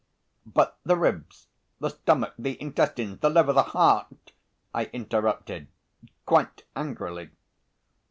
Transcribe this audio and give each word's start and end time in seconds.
"But 0.47 0.79
the 0.83 0.97
ribs, 0.97 1.45
the 1.79 1.89
stomach, 1.89 2.33
the 2.39 2.59
intestines, 2.59 3.19
the 3.19 3.29
liver, 3.29 3.53
the 3.53 3.61
heart?" 3.61 4.31
I 4.73 4.85
interrupted 4.85 5.67
quite 6.25 6.63
angrily. 6.75 7.29